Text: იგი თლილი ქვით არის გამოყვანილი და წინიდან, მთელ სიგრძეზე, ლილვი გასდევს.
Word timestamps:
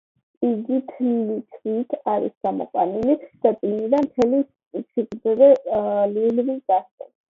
იგი 0.51 0.79
თლილი 0.91 1.35
ქვით 1.57 1.93
არის 2.15 2.33
გამოყვანილი 2.49 3.19
და 3.45 3.55
წინიდან, 3.63 4.11
მთელ 4.11 4.37
სიგრძეზე, 4.43 5.57
ლილვი 6.19 6.61
გასდევს. 6.65 7.19